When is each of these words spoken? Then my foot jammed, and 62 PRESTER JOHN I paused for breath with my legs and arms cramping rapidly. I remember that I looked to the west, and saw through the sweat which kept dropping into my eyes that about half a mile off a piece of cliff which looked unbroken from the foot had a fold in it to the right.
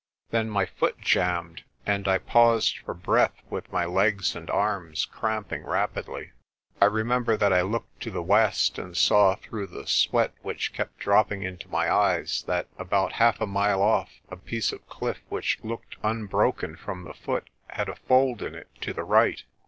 Then 0.31 0.49
my 0.49 0.65
foot 0.65 0.99
jammed, 0.99 1.61
and 1.85 2.05
62 2.05 2.05
PRESTER 2.05 2.05
JOHN 2.05 2.13
I 2.15 2.31
paused 2.31 2.77
for 2.79 2.93
breath 2.95 3.33
with 3.51 3.71
my 3.71 3.85
legs 3.85 4.35
and 4.35 4.49
arms 4.49 5.05
cramping 5.05 5.63
rapidly. 5.63 6.31
I 6.81 6.85
remember 6.85 7.37
that 7.37 7.53
I 7.53 7.61
looked 7.61 7.99
to 8.01 8.09
the 8.09 8.23
west, 8.23 8.79
and 8.79 8.97
saw 8.97 9.35
through 9.35 9.67
the 9.67 9.85
sweat 9.85 10.33
which 10.41 10.73
kept 10.73 10.97
dropping 10.97 11.43
into 11.43 11.69
my 11.69 11.93
eyes 11.93 12.43
that 12.47 12.67
about 12.79 13.11
half 13.11 13.39
a 13.39 13.45
mile 13.45 13.83
off 13.83 14.09
a 14.31 14.37
piece 14.37 14.71
of 14.71 14.87
cliff 14.89 15.19
which 15.29 15.59
looked 15.61 15.97
unbroken 16.01 16.77
from 16.77 17.03
the 17.03 17.13
foot 17.13 17.51
had 17.67 17.87
a 17.87 17.95
fold 17.95 18.41
in 18.41 18.55
it 18.55 18.69
to 18.81 18.93
the 18.93 19.03
right. 19.03 19.43